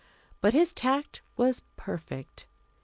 But 0.41 0.53
his 0.55 0.73
tact 0.73 1.21
was 1.37 1.61
perfect. 1.77 2.47